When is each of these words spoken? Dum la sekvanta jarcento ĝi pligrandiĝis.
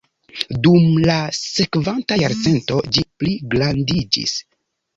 Dum 0.67 0.87
la 1.09 1.17
sekvanta 1.41 2.19
jarcento 2.23 2.81
ĝi 2.97 3.07
pligrandiĝis. 3.21 4.39